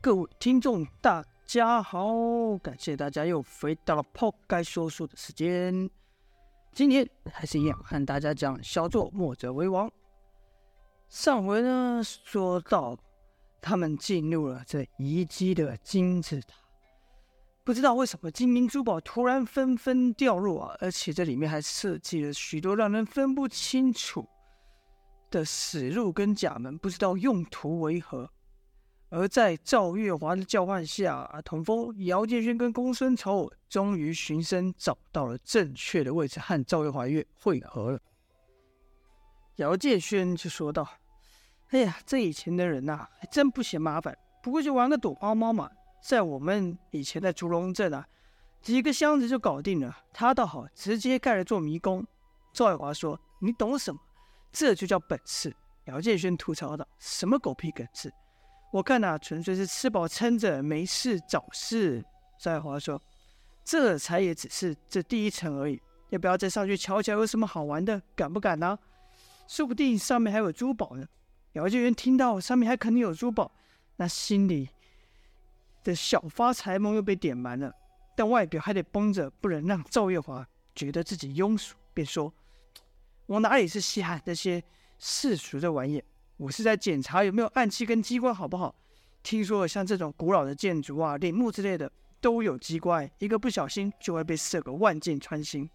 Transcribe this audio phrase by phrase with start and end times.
[0.00, 5.90] 各位听众，大家好，感谢大家又回到了抛开说书的时间。
[6.72, 9.90] 今天还是一样，和大家讲小作墨者为王。
[11.08, 12.96] 上回呢，说到
[13.60, 16.54] 他们进入了这遗迹的金字塔，
[17.64, 24.24] 不知道为什么金银珠宝突然纷纷掉落啊，而且这里面还设计了许多让人分不清楚
[25.28, 28.30] 的死路跟甲门，不知道用途为何。
[29.10, 38.00] 而在赵月华的叫唤下，童风、姚建轩跟公孙丑终于循声找到了正确的位置，和赵月华月会合了。
[39.56, 40.86] 姚建轩就说道
[41.70, 45.70] ：“哎呀，这以前的人呐、啊，还真不嫌麻烦，不过就玩个躲猫猫嘛。
[46.02, 48.06] 在我们以前的竹龙镇啊，
[48.60, 49.96] 几个箱子就搞定了。
[50.12, 52.06] 他倒好，直接盖了座迷宫。”
[52.52, 53.98] 赵月华说：“你懂什么？
[54.52, 55.56] 这就叫本事。”
[55.86, 58.12] 姚建轩吐槽道：“什么狗屁本事？”
[58.70, 62.04] 我看呐、纯粹是吃饱撑着，没事找事。
[62.38, 63.02] 赵月华说
[63.64, 68.00] ：“这才也只是这第一层而已，要不要再上去瞧瞧有什么好玩的？
[68.14, 68.78] 敢不敢呢、
[69.46, 71.06] 说不定上面还有珠宝呢。”
[71.54, 73.50] 姚建元听到上面还肯定有珠宝，
[73.96, 74.68] 那心里
[75.82, 77.72] 的小发财梦又被点满了，
[78.14, 82.32] 但外表还得绷着，不能让赵月华觉得自己庸俗，便说
[83.26, 84.62] ：“我哪里是稀罕这些
[84.98, 86.00] 世俗的玩意？”
[86.38, 88.74] 我是在检查有没有暗器跟机关，好不好？
[89.24, 95.68] 听说像这种古老的建筑啊、陵墓之类的都有机关，一个不小心就会被射个万箭穿心。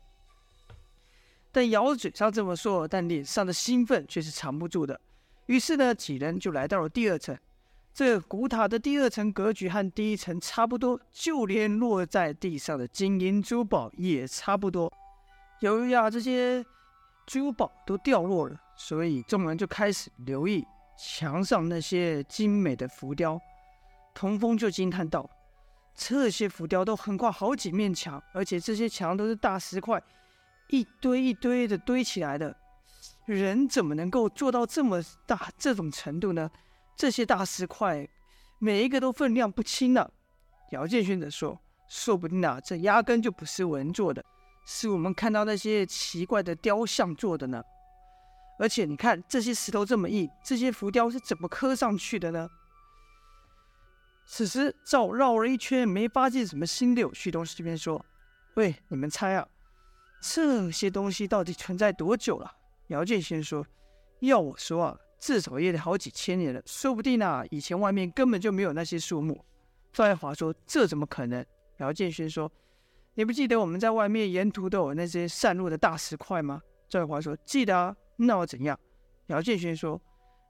[1.51, 4.99] 但姚嘴上这么说，但脸上的兴奋却是藏不住的。
[5.47, 7.37] 于是呢，几人就来到了第二层。
[7.93, 14.91] 这古塔的第二层格局和第一层差不多，就连落在地上的金银珠宝也差不多。
[15.59, 16.65] 由于啊，这些
[17.27, 18.59] 珠宝都掉落了。
[18.75, 20.65] 所以众人就开始留意
[20.97, 23.39] 墙上那些精美的浮雕，
[24.13, 25.29] 童风就惊叹道
[25.95, 30.01] ：“这些浮雕都横跨好几面墙，而且这些墙都是大石块，
[30.69, 32.55] 一堆一堆的堆起来的。
[33.25, 36.49] 人怎么能够做到这么大这种程度呢？
[36.95, 38.07] 这些大石块
[38.59, 40.09] 每一个都分量不轻呢、”
[40.71, 44.23] 姚建勋则说：“说不定啊，这压根就不是人做的，
[44.65, 47.63] 是我们看到那些奇怪的雕像做的呢。”
[48.59, 52.49] 而且你看这些石头这么硬，这些浮雕是怎么刻上去的呢？
[54.25, 58.05] 此时赵绕了一圈，没发现什么新的有趣东西，这边说
[58.55, 59.45] ：“喂，你们猜啊，
[60.21, 62.49] 这些东西到底存在多久了？”
[62.87, 63.65] 姚建先说
[64.21, 69.43] ：“要我说啊，至少也得好几千年了，说不定啊，以前外面根本就没有那些树木。”
[69.91, 71.45] 赵爱华说：“这怎么可能？”
[71.79, 72.49] 姚建勋说
[73.15, 78.79] ：“你不记得我们在外面沿途都有那些散落的大石块吗？”赵爱华说：“记得啊。”那又怎样？
[79.27, 79.99] 姚建轩说：“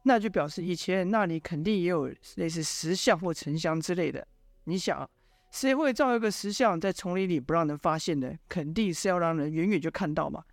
[0.03, 4.27] 那就表示以前那里肯定也有类似石像或沉香之类的。
[4.63, 5.07] 你想，
[5.51, 8.35] 谁会造一个石像在丛林里不让人发现的？
[8.49, 10.43] 肯定是要让人远远就看到嘛。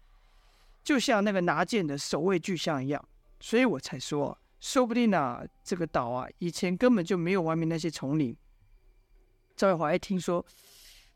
[0.85, 3.09] 就像那个拿剑的守卫巨像一样。
[3.41, 8.37] 所以我才说，说不定啊，这个岛啊，以前根本就没有外面那些丛林。”
[9.57, 10.45] 赵月华一听说，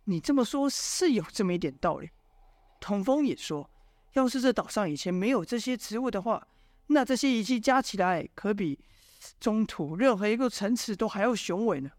[0.05, 2.09] 你这么说，是有这么一点道理。
[2.81, 3.71] 童风也说。
[4.15, 6.47] 要是这岛上以前没有这些植物的话，
[6.89, 8.79] 那这些遗迹加起来可比
[9.39, 11.91] 中土任何一个城池都还要雄伟呢。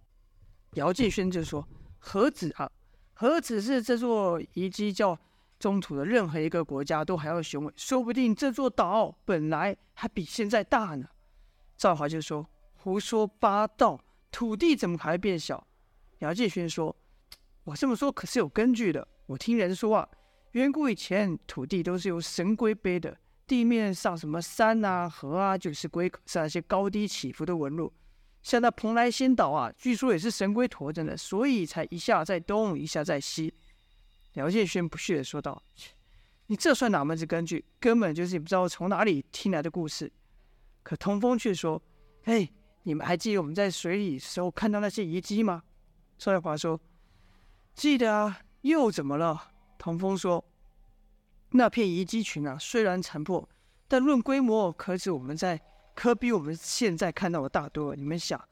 [0.74, 1.68] 姚建轩就说
[2.00, 2.70] ：“何止啊，
[3.14, 5.18] 何止是这座遗迹叫
[5.60, 7.74] 中土的任何一个国家都还要雄伟？
[7.76, 11.08] 说不定这座岛本来还比现在大呢。”
[11.78, 14.00] 赵华就说：“胡说八道，
[14.32, 15.68] 土地怎么还会变小？”
[16.20, 16.96] 姚建轩说
[17.66, 20.08] ：“我这么说可是有根据的，我听人说啊。”
[20.56, 27.92] 远古以前，土地都是由神龟背的，地面上什么山啊、河啊，就是龟壳上那些高低起伏的纹路。
[28.42, 33.54] 像那蓬莱仙岛啊，据说也是神龟驮着呢，所以才一下在东，一下在西。
[34.36, 35.62] 姚建轩不屑地说道
[36.48, 37.66] ：“你这算哪门子根据？
[37.78, 40.10] 根本就是你不知道从哪里听来的故事。”
[40.84, 41.82] 可童风却说
[42.24, 42.50] ：“嘿，
[42.84, 45.64] 你们还记得我们在水里时候看到那些遗迹吗？”
[46.18, 46.80] 赵月华说
[47.76, 50.44] ：“记得啊，又怎么了？”童风说
[51.58, 53.48] ：“那片遗迹群啊，虽然残破，
[53.88, 55.60] 但论规模，可是我们在
[55.94, 57.96] 可比我们现在看到的大多了。
[57.96, 58.44] 你们想，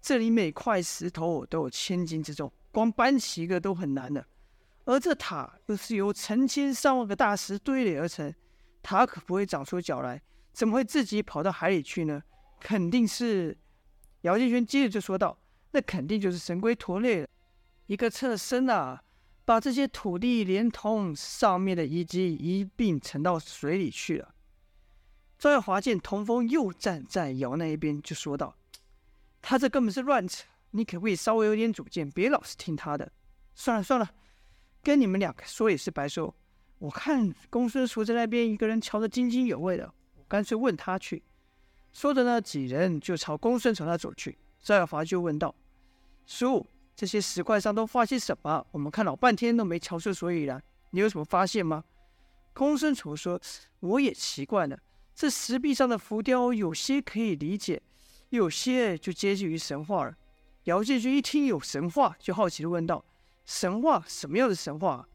[0.00, 4.26] 这里每块石头都有千斤之重，光搬起一个都很难的。
[4.84, 8.34] 而这塔又是由成千上万个大石堆垒而成，
[8.82, 10.20] 塔可不会长出脚来，
[10.52, 12.22] 怎么会自己跑到海里去呢？
[12.58, 13.56] 肯定是……”
[14.22, 15.38] 姚建轩接着就说道
[15.70, 17.28] ：“那肯定就是神龟驮累了，
[17.86, 19.00] 一个侧身啊。”
[19.52, 24.34] 把这些土地连同上面的遗迹一并沉到水里去了。
[25.38, 28.56] 赵耀华见童风又站在姚那一边，就说道
[29.42, 33.12] ：“他这根本是乱扯，你可不可以稍微有点主见，别老是听他的？
[33.54, 34.08] 算了算了，
[34.82, 36.34] 跟你们两个说也是白说。
[36.78, 41.22] 我看公孙仇在那边一个人瞧得津津有味的，我干脆问他去。
[41.92, 44.38] 说着呢，几人就朝公孙仇那走去。
[44.62, 45.54] 赵耀华就问道
[46.24, 48.66] ：“叔，这些石块上都画些什么？
[48.70, 51.84] 我们看老半天都没瞧出所以然，你有什么发现吗？”
[52.54, 53.40] 公孙仇说
[53.80, 54.78] ：“我也奇怪了，
[55.14, 57.82] 这石壁上的浮雕有些可以理解，
[58.28, 60.14] 有些就接近于神话了。”
[60.64, 63.04] 姚建军一听有神话，就好奇地问道
[63.44, 64.04] ：“神话？
[64.06, 65.08] 什么样的神话？”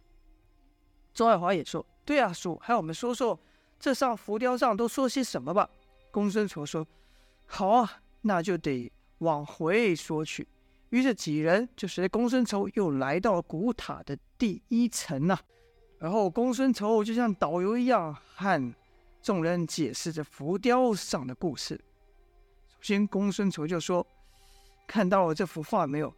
[1.13, 3.39] 周爱华也说：“对啊，叔，还有我们说说
[3.79, 5.69] 这上浮雕上都说些什么吧。”
[6.11, 6.85] 公孙仇说
[7.45, 10.47] ：“好啊，那就得往回说去。”
[10.89, 15.37] 于是几人就随着公孙仇又来到了古塔的第一层呐、
[15.99, 18.73] 然后公孙仇就像导游一样，和
[19.21, 21.75] 众人解释着浮雕上的故事。
[22.79, 24.05] 首先，公孙仇就说。
[24.89, 26.13] 看到了这幅画没有？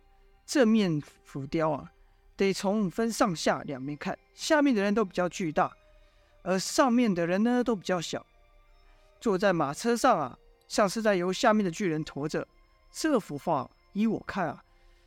[0.46, 1.92] 这面浮雕啊，
[2.38, 4.16] 得从分上下两面看。
[4.36, 5.76] 下面的人都比较巨大，
[6.44, 8.24] 而上面的人呢都比较小。
[9.20, 10.38] 坐在马车上啊，
[10.68, 12.48] 像是在由下面的巨人驮着。
[12.92, 14.64] 这幅画依我看啊，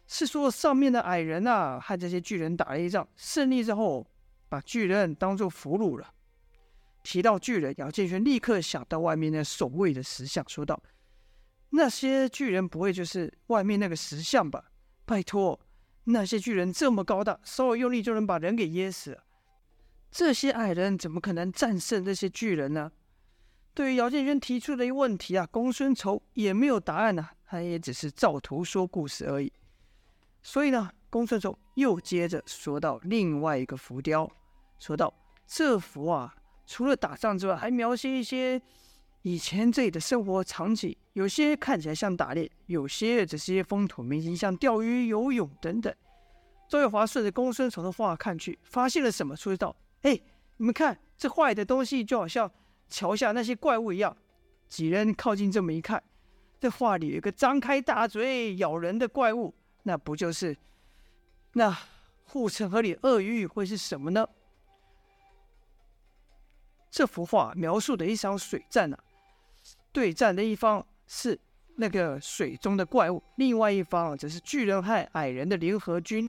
[0.06, 4.06] 是说上面的矮人啊和这些巨人打了一仗，胜利之后
[4.48, 6.12] 把巨人当做俘虏了。
[7.02, 10.80] 提到巨人，姚建轩立刻想到外面那守卫的石像，说道。
[11.70, 14.64] 那些巨人不会就是外面那个石像吧？
[15.04, 15.58] 拜托，
[16.04, 19.18] 那些巨人这么高大，稍微用力就能把人给噎死。
[20.10, 22.92] 这些矮人怎么可能战胜这些巨人呢？
[23.74, 29.52] 对于姚建轩提出的一问题啊，公孙仇也没有答案呐、他也只是照图说故事而已。
[30.42, 34.30] 所以呢，公孙仇又接着说到另外一个浮雕，
[34.78, 35.12] 说到
[35.46, 36.34] 这幅啊，
[36.66, 38.60] 除了打仗之外，还描写一些。
[39.24, 45.94] 以前这里的生活场景，有些看起来像打猎，有些只是一些风土民情，像钓鱼、游泳等等。
[46.68, 49.36] 周月华顺着公孙仇的话看去，发现了什么？
[49.36, 50.18] 说道：“哎，
[50.56, 52.50] 你们看，这画里的东西就好像
[52.92, 54.14] 桥下那些怪物一样。”
[54.68, 56.02] 几人靠近这么一看，
[56.60, 60.56] 这画里有个张开大嘴咬人的怪物，那不就是
[61.52, 61.76] 那
[62.24, 64.26] 护城河里鳄鱼会是什么呢？
[66.90, 68.98] 这幅画描述的一场水战啊。
[69.92, 71.38] 对战的一方是
[71.76, 76.26] 那个水中的怪物，另外一方则是巨人和矮人的联合军。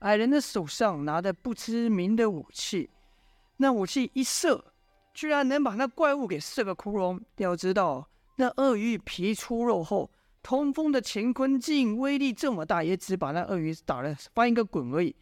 [0.00, 2.90] 矮人的手上拿着不知名的武器，
[3.56, 4.62] 那武器一射，
[5.16, 7.18] 居然能把那怪物给射个窟窿。
[7.38, 10.10] 要知道，那鳄鱼皮粗肉厚，
[10.42, 15.16] 通风的乾坤镜威力这么大，也只把那鳄鱼打了翻一个滚而已。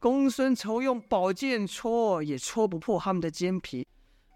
[0.00, 3.86] 公孙仇用宝剑戳，也戳不破他们的肩皮。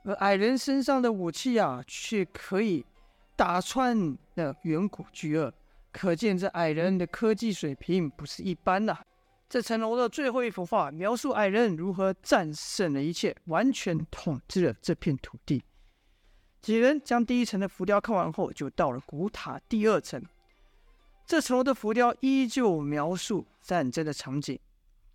[0.05, 2.87] 而矮人身上的武器啊，却可以
[3.35, 5.53] 打穿那远古巨鳄，
[5.91, 8.97] 可见这矮人的科技水平不是一般呐、
[9.55, 15.63] 这层楼的最后一幅画，描述矮人如何战胜了一切，完全统治了这片土地。
[16.61, 20.21] 几人将第一层的浮雕看完后，就到了古塔第二层。
[21.25, 24.59] 这层楼的浮雕依旧描述战争的场景，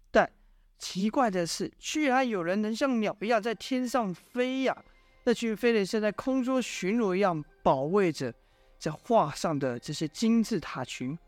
[0.09, 0.31] 但。
[0.77, 4.85] 奇怪的是，居然有人能像鸟一样在天上飞呀！
[5.25, 8.33] 那群飞人像在空中巡逻一样，保卫着
[8.79, 11.19] 这画上的这些金字塔群。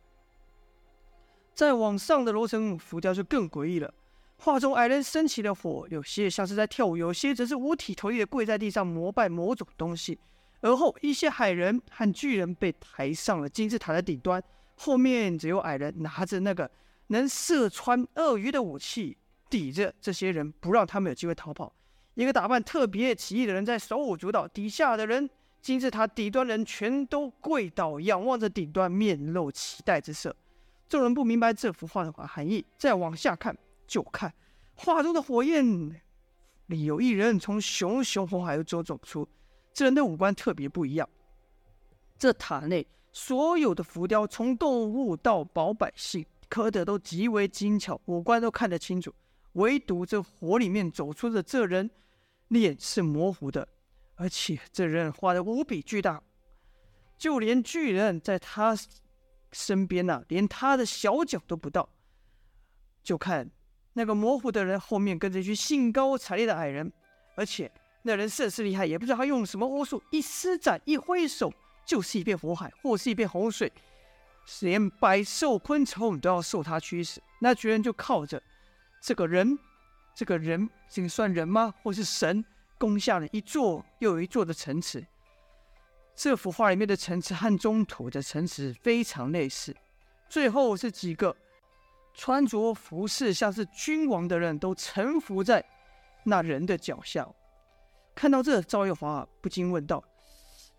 [1.53, 3.93] 再往上的楼层浮雕就更诡异了。
[4.37, 10.17] 画中矮人升起的火，有些像是在跳舞，有些则是五体投地的跪在地上膜拜某种东西。
[10.61, 14.41] 而后，一些矮人和巨人被抬上了金字塔的顶端，
[14.75, 16.69] 后面只有矮人拿着那个
[17.07, 19.17] 能射穿鳄鱼的武器。
[19.49, 21.73] 抵着这些人，不让他们有机会逃跑。
[22.13, 25.29] 一个打扮特别奇异的人在手舞足蹈，底下的人，
[25.61, 30.33] 金字塔底端人全都跪倒，仰望着顶端，面露期待之色。
[30.91, 33.57] 众人不明白这幅画的含义，再往下看，
[33.87, 34.33] 就看
[34.75, 35.89] 画中的火焰
[36.65, 39.25] 里有一人从熊熊火海中走出，
[39.71, 41.07] 这人的五官特别不一样。
[42.17, 49.13] 这塔内所有的浮雕，从动物到老百姓，刻得都极为精巧，五官都看得清楚。
[49.53, 51.89] 唯独这火里面走出的这人，
[52.49, 53.65] 脸是模糊的，
[54.15, 56.21] 而且这人画的无比巨大，
[57.17, 58.77] 就连巨人在他
[59.51, 61.89] 身边呐、啊，连他的小脚都不到。
[63.03, 63.49] 就看
[63.93, 66.91] 那个模糊的人后面跟着一群兴高采烈的矮人，
[67.35, 67.71] 而且
[68.03, 71.53] 那人甚是厉害，也不知道他用什么巫术，一施展一挥手
[71.85, 73.71] 就是一片火海，或是一片洪水，
[74.61, 77.21] 连百兽昆虫都要受他驱使。
[77.39, 78.41] 那巨人就靠着。
[79.01, 79.57] 这个人，
[80.13, 81.73] 这个人，这个算人吗？
[81.81, 82.45] 或是神？
[82.77, 85.05] 攻下了一座又一座的城池。
[86.21, 89.75] 这幅画里面的城池和中土的城池非常类似，
[90.29, 91.35] 最后是几个
[92.13, 95.65] 穿着服饰像是君王的人都臣服在
[96.23, 97.27] 那人的脚下。
[98.13, 100.03] 看到这，赵月华不禁问道：“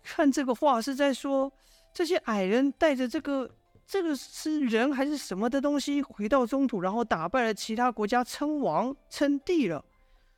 [0.01, 1.51] 看这个话是在说
[1.93, 3.53] 这些矮人带着这个
[3.85, 9.83] 这个是人还是什么的东西回到中土，然后打败了其他国家，称王称帝了？”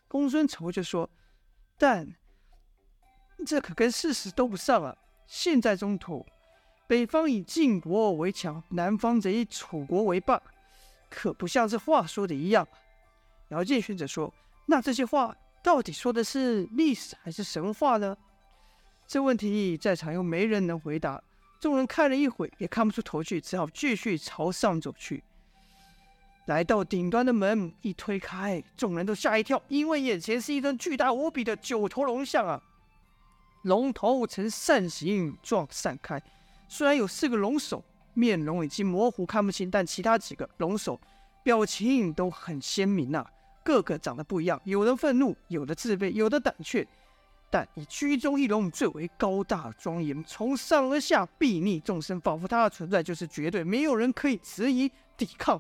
[0.10, 1.08] 公孙仇就说
[1.78, 2.16] ：“但
[3.44, 4.96] 这可跟事实都不上啊！
[5.28, 6.26] 现在中土
[6.88, 10.40] 北方以晋国为强，南方则以楚国为霸，
[11.10, 12.68] 可不像这话说的一样。”
[13.50, 14.34] 姚建勋则说
[14.68, 18.16] ：“那这些话到底说的是历史还是神话呢？”
[19.08, 21.22] 这问题在场又没人能回答，
[21.60, 25.24] 众人看了一会也看不出头绪，只好继续朝上走去。
[26.46, 32.62] 来到顶端的门一推开，众人都吓一跳，因为眼前是一尊巨大无比的九头龙像啊！
[33.66, 36.22] 龙头呈扇形状散开，
[36.68, 41.00] 虽然有四个龙首，面容已经模糊看不清，但其他几个龙首
[41.44, 43.32] 表情都很鲜明呐、啊，
[43.64, 46.88] 个个长得不一样，有的愤怒，有的自卑，有的胆怯，
[47.50, 55.60] 但以居中一龙最为高大庄严，从上而下睥睨众生，仿佛他的存在就是绝对，没有人可以质疑抵抗。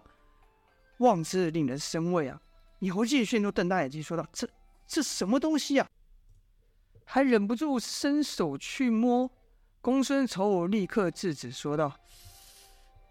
[1.00, 2.40] 望之令人生畏啊！
[2.80, 4.48] 姚建勋都瞪大眼睛说道：“这
[4.88, 5.90] 这什么东西啊？”
[7.06, 9.32] 还忍不住伸手去摸。
[9.80, 11.94] 公孙仇立刻制止说道：“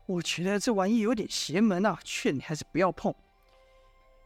[0.07, 3.15] 我觉得这玩意有点邪门啊，劝你还是不要碰。”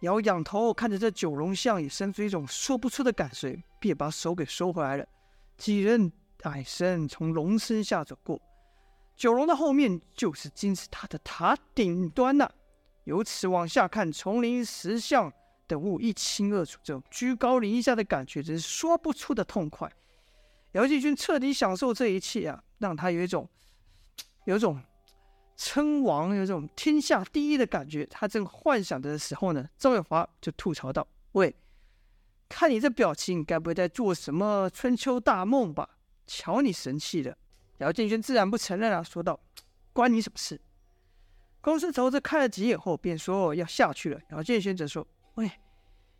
[0.00, 5.04] 姚仰头看着这九龙像，也生出一种说不出的感觉，便把手给收回来了。
[5.56, 6.10] 几人
[6.44, 8.40] 矮身从龙身下走过，
[9.16, 12.48] 九龙的后面就是金字塔的塔顶端呐、
[13.04, 15.32] 由此往下看，丛林石像
[15.68, 19.88] 等物一清二楚，这种居高临下的感觉真是说不出的痛快。
[20.72, 23.48] 姚继军彻底享受这一切啊，让他有一种
[24.46, 24.82] 有一种
[25.56, 28.06] 称王、有一种天下第一的感觉。
[28.06, 31.54] 他正幻想着的时候呢，赵月华就吐槽道：“喂，
[32.48, 35.88] 看你这表情，该不会在做什么春秋大梦吧？
[36.26, 37.36] 瞧你神气的。”
[37.78, 39.38] 姚建军自然不承认啊，说道
[39.92, 40.60] ：“关你什么事？”
[41.60, 44.20] 公孙仇这看了几眼后，便说要下去了。
[44.30, 45.06] 姚建轩则说
[45.38, 45.52] ：“喂，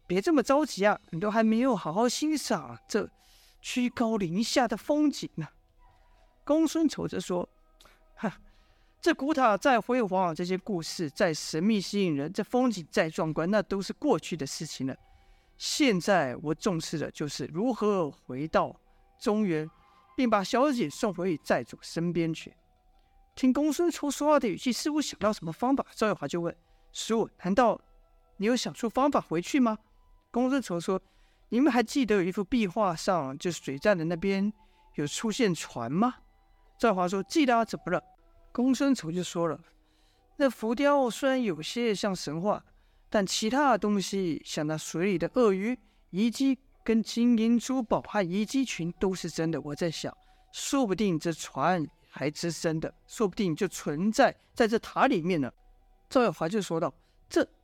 [0.06, 3.10] 别这么着急啊，你都还没有好好欣赏这
[3.60, 5.48] 居高临下的风景呢。”
[6.46, 7.48] 公孙丑则说
[8.14, 8.32] ：“哈，
[9.00, 14.96] 这古塔再辉煌，这些故事再神秘吸引人，这风景再壮观，那都是过去的事情了。
[15.56, 18.80] 现在我重视的就是如何回到
[19.18, 19.68] 中原，
[20.16, 22.54] 并把小姐送回寨主身边去。”
[23.34, 25.84] 听公孙丑说话的语气，似乎想到什么方法。
[25.96, 26.56] 赵月华就问
[26.92, 27.80] ：“叔，难道
[28.38, 29.78] 你有想出方法回去吗？”
[30.32, 31.00] 公孙仇说
[31.50, 34.52] ：“你们还记得有一幅壁画上，就是水战的那边
[34.94, 36.14] 有出现船吗？”
[36.78, 38.02] 赵华说：“记得啊，怎么了？”
[38.50, 39.60] 公孙仇就说了
[40.36, 42.64] ：“那浮雕虽然有些像神话，
[43.10, 45.78] 但其他的东西，像那水里的鳄鱼
[46.10, 49.60] 遗迹、跟金银珠宝和遗迹群，都是真的。
[49.60, 50.16] 我在想，
[50.52, 55.52] 说不定这船……”还是真的，说不定就存在在这塔里面呢。
[56.08, 56.92] 赵月华就说道：“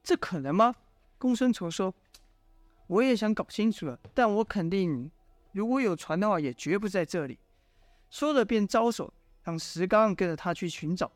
[0.05, 0.73] 这可能吗？”
[1.19, 1.93] 公孙仇说
[2.87, 5.11] ：“我也想搞清楚了，但我肯定，
[5.53, 7.39] 如果有船的话，也绝不在这里。”
[8.11, 11.11] 说着便招手，让石刚跟着他去寻找。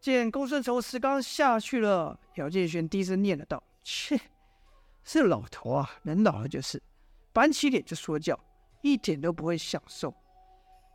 [0.00, 4.20] 见公孙仇、石刚下去了，姚建轩低声念了道：“切，
[5.04, 6.82] 这老头啊，人老了就是，
[7.32, 8.38] 板起脸就说教，
[8.82, 10.12] 一点都不会享受。”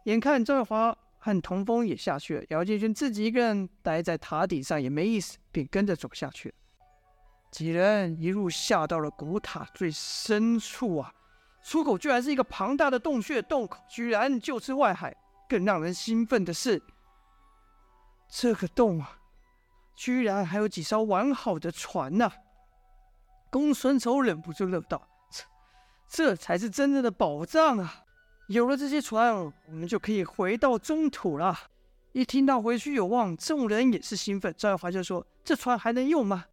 [0.05, 0.95] 眼看赵月华。
[1.17, 6.55] 和童风也下去了，姚建轩自己一个人待在塔顶上也没意思，便跟着走下去了。
[7.55, 11.13] 几人一路下到了古塔最深处啊，
[11.63, 15.15] 出口居然是一个庞大的洞穴，洞口居然就是外海。
[15.47, 16.83] 更让人兴奋的是，
[18.27, 19.19] 这个洞啊，
[19.95, 22.29] 居然还有几艘完好的船呐、
[23.49, 25.45] 公孙仇忍不住乐道：“这，
[26.09, 28.03] 这才是真正的宝藏啊！”
[28.49, 31.57] 有了这些船，我们就可以回到中土了。
[32.11, 34.53] 一听到回去有望，众人也是兴奋。
[34.57, 36.43] 赵月华就说：“这船还能用吗？”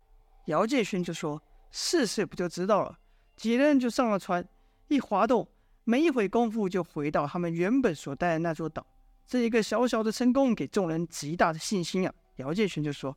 [0.47, 2.99] 姚建勋就说：“试试不就知道了。”
[3.37, 4.47] 几人就上了船，
[4.89, 5.49] 一滑动，
[5.85, 8.87] 没一会功夫就回到他们原本所待的那座岛。
[9.27, 12.15] 这一个小小的成功，给众人极大的信心啊！
[12.37, 13.17] 姚建勋就说：“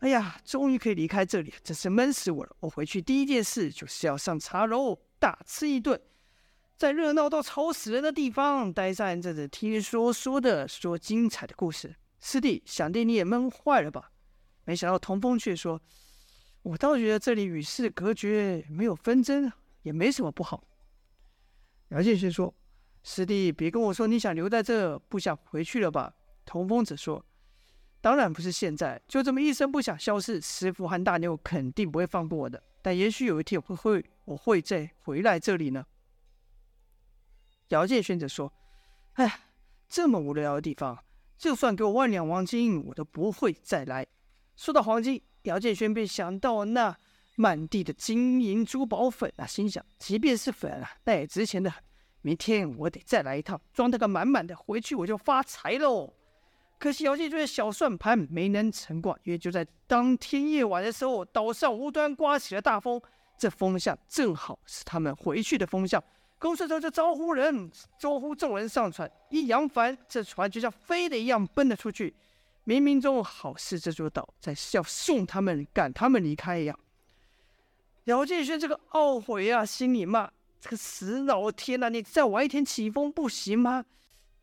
[0.00, 2.56] 哎呀，终于可以离开这里，真是闷死我了！
[2.60, 6.00] 我回去第一件事就是要上茶楼大吃一顿。”
[6.76, 11.94] 在热闹到吵死人的地方待上一阵子，听说说的说精彩的故事。
[12.20, 14.10] 师弟，想必你也闷坏了吧？
[14.64, 15.80] 没想到童风却说
[16.62, 19.50] ：“我倒觉得这里与世隔绝，没有纷争，
[19.82, 20.62] 也没什么不好。”
[21.88, 22.54] 姚建勋说
[23.02, 26.14] ：“师弟，别跟我说你想留在这，不想回去了吧？”
[26.44, 27.24] 童风者说
[28.00, 30.40] ：“当然不是现在，就这么一声不响消失。
[30.40, 35.86] 师傅和大牛肯定不会放过我的，但也许有一天我会，我会再回来这里呢。
[37.68, 38.52] 姚建轩则说
[39.14, 39.40] ：“哎，
[39.88, 41.04] 这么无聊的地方，
[41.38, 44.06] 就算给我万两黄金，我都不会再来。”
[44.56, 46.96] 说到黄金，姚建轩便想到那
[47.36, 51.82] 满地的金银珠宝粉啊，心想：即便是粉啊，那也值钱的很。
[52.22, 56.12] 明天我得再来一趟，装得个满满的，回去我就发财喽。
[56.78, 63.00] 可惜姚建轩的小算盘没能成挂，因为就在当天夜晚的时候，岛上无端刮起了大风，
[63.38, 66.02] 这风向正好是他们回去的风向。
[66.38, 69.10] 公孙仇就招呼人，招呼众人上船。
[69.28, 72.14] 一扬帆，这船就像飞的一样奔了出去。
[72.66, 76.78] 冥冥中好似这座岛在要送他们、赶他们离开一样。
[78.04, 83.84] 姚建轩这个懊悔啊，心里骂：“这个死老天呐、你再晚一天起风不行吗？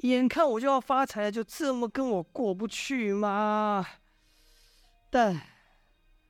[0.01, 3.85] 眼看我就要发财了，就这么跟我过不去吗？”
[5.09, 5.41] 但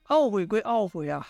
[0.07, 1.27] 懊悔归懊悔啊。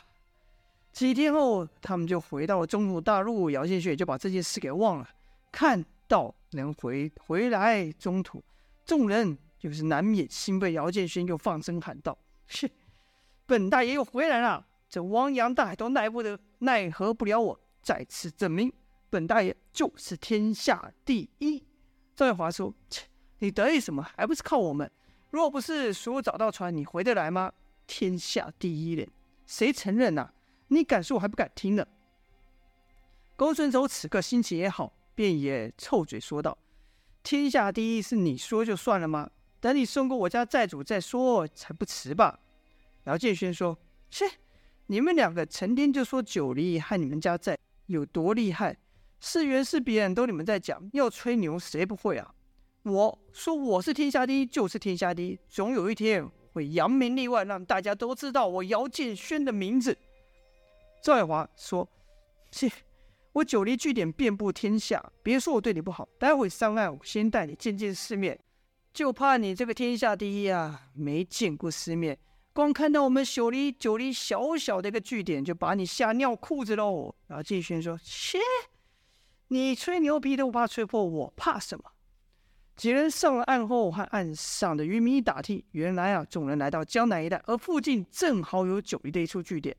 [0.91, 3.49] 几天后，他们就回到了中土大陆。
[3.49, 5.09] 姚建勋也就把这件事给忘了。
[5.51, 8.43] 看到能回回来中土，
[8.85, 10.73] 众人就是难免心被。
[10.73, 12.69] 姚建勋又放声喊道：“是，
[13.45, 14.65] 本大爷又回来了！
[14.89, 17.59] 这汪洋大海都奈不得，奈何不了我。
[17.81, 18.71] 再次证明，
[19.09, 21.63] 本大爷就是天下第一。”
[22.15, 23.05] 赵月华说：“切，
[23.39, 24.01] 你得意什么？
[24.01, 24.89] 还不是靠我们？
[25.29, 27.51] 若不是叔找到船，你回得来吗？
[27.85, 29.09] 天下第一人，
[29.45, 30.33] 谁承认呐、啊？”
[30.69, 31.85] 你敢说，我还不敢听呢。
[33.37, 36.57] 公孙仇此刻心情也好，便也臭嘴说道
[37.23, 39.29] ：“天下第一是你说就算了吗？
[39.59, 42.39] 等你胜过我家债主再说，才不迟吧？”
[43.05, 43.77] 姚建轩说
[44.11, 44.25] ：“切，
[44.87, 48.77] 你们两个成天就说九黎和你们家债有多厉害，
[49.19, 52.33] 是缘是扁都你们在讲，要吹牛谁不会啊？
[52.83, 59.97] 我说我是天下第一，就是天下第一，总有一天会扬名立万，让大家都知道我姚建轩的名字。”
[61.01, 61.87] 赵爱华说
[62.51, 62.69] ：“切，
[63.33, 68.37] 我九黎据点遍布天下，别说我对你不好，待会上岸，我先带你见见世面。
[68.97, 72.17] 就怕你这个天下第一啊，没见过世面，
[72.51, 78.39] 光看到我们九黎九黎小小的一个据点，就把你吓尿裤子喽。”然后季轩说：“切，
[79.49, 81.83] 你吹牛逼都不怕吹破，我怕什么？”
[82.75, 89.77] 几人上了岸后，和岸上的渔民一打听，原来啊，众人来到江南一带，而附近正好有九黎的一处据点。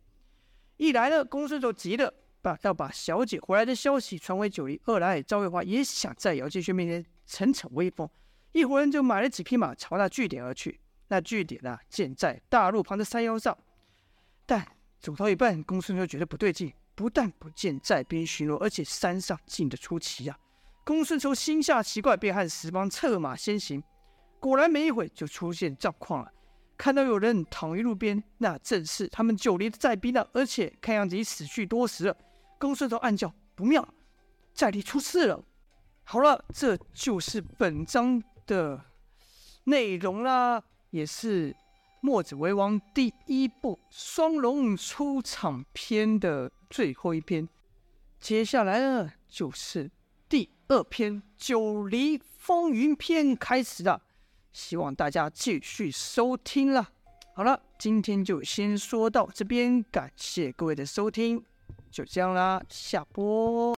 [0.76, 8.08] 一来了，公孙仇急了，把要把小姐回来的消息传回九黎；二来，赵月华也想在姚建轩面前逞逞威风，
[8.52, 10.80] 一伙人就买了几匹马，朝那据点而去。
[11.08, 13.56] 那据点啊，建在大路旁的山腰上。
[14.46, 14.66] 但
[14.98, 20.38] 走到一半，公孙仇觉得不对劲，不但不见寨兵巡逻，而且山上静得出奇啊！
[20.84, 23.82] 公孙仇心下奇怪，便和十帮策马先行。
[24.40, 26.32] 果然没一会就出现状况了。
[26.76, 32.16] 看到有人躺于路边，那正是他们九黎的寨兵了，而且看样子已死去多时了。
[32.58, 33.86] 公孙仇暗叫不妙，
[34.54, 35.44] 寨里出事了。
[36.04, 38.82] 好了，这就是本章的
[39.64, 41.54] 内容啦，也是
[42.00, 47.46] 墨子为王第一部双龙出场篇的最后一篇。
[48.18, 49.90] 接下来呢，就是
[50.28, 54.02] 第二篇九黎风云篇开始了。
[54.50, 56.88] 希望大家继续收听了。
[57.34, 61.44] 好了，今天就先说到这边，感谢各位的收听，
[61.90, 63.76] 就这样啦，下播。